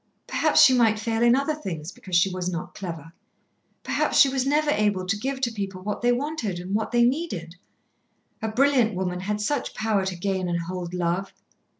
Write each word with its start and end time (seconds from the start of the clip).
Perhaps 0.25 0.63
she 0.63 0.73
might 0.73 0.97
fail 0.97 1.21
in 1.21 1.35
other 1.35 1.53
things 1.53 1.91
because 1.91 2.15
she 2.15 2.31
was 2.33 2.49
not 2.51 2.73
clever. 2.73 3.13
Perhaps 3.83 4.17
she 4.17 4.29
was 4.29 4.47
never 4.47 4.71
able 4.71 5.05
to 5.05 5.15
give 5.15 5.39
to 5.41 5.51
people 5.51 5.83
what 5.83 6.01
they 6.01 6.11
wanted, 6.11 6.73
what 6.73 6.91
they 6.91 7.03
needed. 7.03 7.55
A 8.41 8.47
brilliant 8.47 8.95
woman 8.95 9.19
had 9.19 9.39
such 9.39 9.75
power 9.75 10.03
to 10.07 10.15
gain 10.15 10.49
and 10.49 10.61
hold 10.61 10.95
love. 10.95 11.31